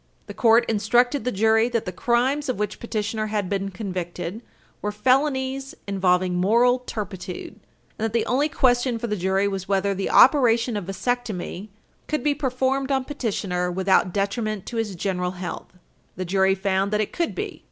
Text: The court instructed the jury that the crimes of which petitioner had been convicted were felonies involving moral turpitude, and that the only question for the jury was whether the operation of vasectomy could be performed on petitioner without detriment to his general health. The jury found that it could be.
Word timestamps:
The 0.25 0.33
court 0.33 0.65
instructed 0.67 1.25
the 1.25 1.31
jury 1.31 1.69
that 1.69 1.85
the 1.85 1.91
crimes 1.91 2.49
of 2.49 2.57
which 2.57 2.79
petitioner 2.79 3.27
had 3.27 3.47
been 3.47 3.69
convicted 3.69 4.41
were 4.81 4.91
felonies 4.91 5.75
involving 5.85 6.33
moral 6.33 6.79
turpitude, 6.79 7.59
and 7.99 8.05
that 8.05 8.11
the 8.11 8.25
only 8.25 8.49
question 8.49 8.97
for 8.97 9.05
the 9.05 9.15
jury 9.15 9.47
was 9.47 9.67
whether 9.67 9.93
the 9.93 10.09
operation 10.09 10.75
of 10.75 10.85
vasectomy 10.85 11.67
could 12.07 12.23
be 12.23 12.33
performed 12.33 12.91
on 12.91 13.05
petitioner 13.05 13.69
without 13.71 14.11
detriment 14.11 14.65
to 14.65 14.77
his 14.77 14.95
general 14.95 15.33
health. 15.37 15.71
The 16.15 16.25
jury 16.25 16.55
found 16.55 16.91
that 16.91 17.01
it 17.01 17.13
could 17.13 17.35
be. 17.35 17.59